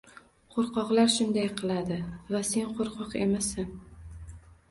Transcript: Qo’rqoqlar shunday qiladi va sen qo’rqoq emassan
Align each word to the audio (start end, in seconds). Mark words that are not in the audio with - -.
Qo’rqoqlar 0.53 1.11
shunday 1.15 1.49
qiladi 1.59 1.99
va 2.37 2.41
sen 2.53 2.73
qo’rqoq 2.79 3.13
emassan 3.27 3.69